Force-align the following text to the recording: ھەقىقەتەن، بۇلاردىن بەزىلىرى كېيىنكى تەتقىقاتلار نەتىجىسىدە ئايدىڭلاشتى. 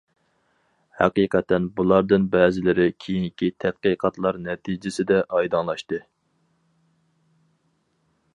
ھەقىقەتەن، 1.01 1.67
بۇلاردىن 1.79 2.25
بەزىلىرى 2.35 2.87
كېيىنكى 3.05 3.51
تەتقىقاتلار 3.65 4.41
نەتىجىسىدە 4.47 5.21
ئايدىڭلاشتى. 5.37 6.03